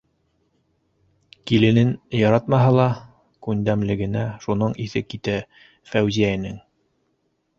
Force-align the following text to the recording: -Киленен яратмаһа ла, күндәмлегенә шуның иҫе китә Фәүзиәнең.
-Киленен 1.49 1.91
яратмаһа 2.19 2.71
ла, 2.77 2.87
күндәмлегенә 3.47 4.25
шуның 4.45 4.75
иҫе 4.87 5.05
китә 5.15 5.35
Фәүзиәнең. 5.91 6.57